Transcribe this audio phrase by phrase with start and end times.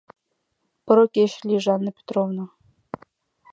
[0.85, 2.45] Поро кече лийже, Анна Петровна!